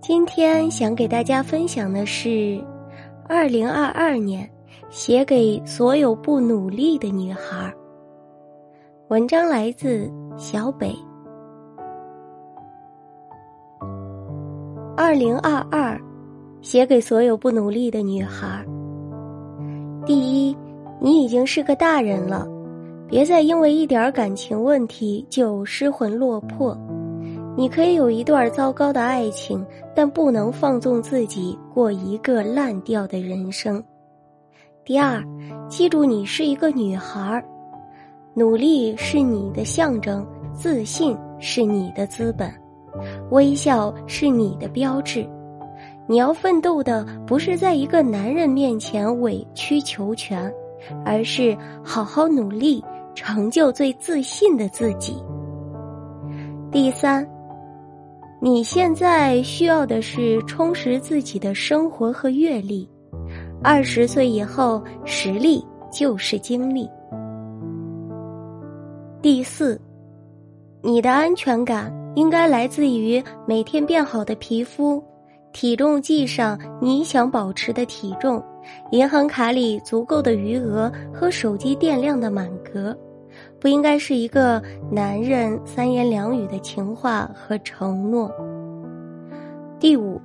[0.00, 2.62] 今天想给大家分享的是，
[3.28, 4.48] 二零二二年
[4.90, 7.72] 写给所有不努力的女孩。
[9.08, 10.94] 文章来自小北。
[14.96, 16.00] 二零二二，
[16.62, 18.64] 写给所有不努力的女孩。
[20.06, 20.16] 第
[20.48, 20.56] 一，
[21.00, 22.46] 你已经是个大人了，
[23.08, 26.76] 别再因为一点感情问题就失魂落魄。
[27.58, 33.82] 你可以有一段糟糕的爱情，但不能放纵自己过一个烂掉的人生。
[34.84, 35.20] 第二，
[35.68, 37.44] 记住你是一个女孩儿，
[38.32, 42.48] 努力是你的象征，自信是你的资本，
[43.32, 45.28] 微笑是你的标志。
[46.06, 50.48] 你要奋斗的不是在一个男人面前委曲求全，
[51.04, 52.84] 而是好好努力，
[53.16, 55.20] 成就最自信的自己。
[56.70, 57.28] 第三。
[58.40, 62.88] 你现在需要的是充实自己的生活和阅历。
[63.64, 66.88] 二十岁以后，实力就是经历。
[69.20, 69.80] 第四，
[70.82, 75.02] 你的安全感应该来自于每天变好的皮肤，
[75.52, 78.40] 体重计上你想保持的体重，
[78.92, 82.96] 银行卡里足够的余额和手机电量的满格。
[83.60, 88.30] 不应该是一个男人三言两语的情话和承诺。
[89.80, 90.20] 第五，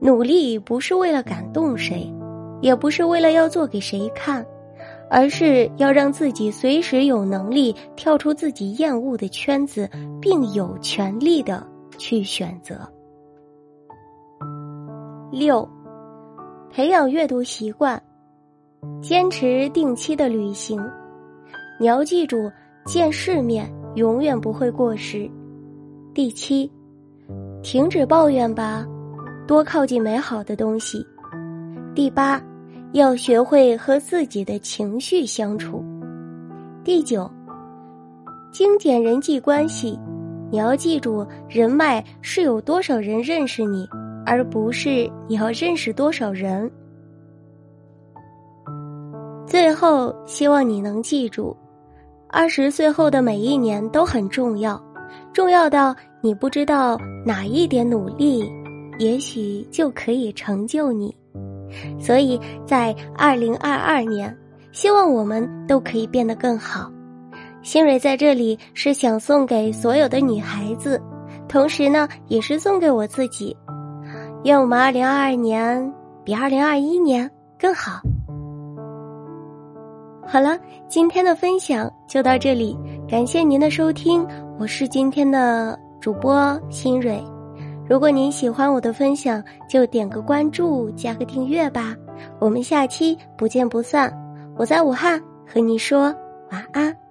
[0.00, 2.12] 努力不是为了感动谁，
[2.60, 4.44] 也不是为了要做给谁看，
[5.10, 9.88] 而是要让自己随时有能力跳出自己厌恶的圈子，
[10.20, 11.66] 并有权利的
[11.98, 12.80] 去选择。
[15.32, 15.68] 六，
[16.70, 18.00] 培养阅读习惯，
[19.00, 20.80] 坚持定期的旅行。
[21.84, 22.50] 你要记住，
[22.86, 25.30] 见世面永远不会过时。
[26.14, 26.72] 第七，
[27.62, 28.86] 停止抱怨吧，
[29.46, 31.06] 多靠近美好的东西。
[31.94, 32.42] 第八，
[32.92, 35.84] 要学会和自己的情绪相处。
[36.82, 37.30] 第九，
[38.50, 40.00] 精简人际关系，
[40.50, 43.86] 你要记住，人脉是有多少人认识你，
[44.24, 46.70] 而不是你要认识多少人。
[49.46, 51.54] 最后，希望你能记住。
[52.34, 54.82] 二十岁后的每一年都很重要，
[55.32, 58.44] 重要到你不知道哪一点努力，
[58.98, 61.14] 也许就可以成就你。
[61.96, 64.36] 所以在二零二二年，
[64.72, 66.90] 希望我们都可以变得更好。
[67.62, 71.00] 新蕊在这里是想送给所有的女孩子，
[71.48, 73.56] 同时呢，也是送给我自己。
[74.42, 75.94] 愿我们二零二二年
[76.24, 77.30] 比二零二一年
[77.60, 78.00] 更好。
[80.26, 80.58] 好了，
[80.88, 82.76] 今天的分享就到这里，
[83.08, 84.26] 感谢您的收听，
[84.58, 87.22] 我是今天的主播新蕊。
[87.88, 91.94] 如果您喜欢我的分享，就点个关注，加个订阅吧。
[92.40, 94.12] 我们下期不见不散。
[94.56, 96.14] 我在武汉和你说
[96.50, 97.03] 晚安。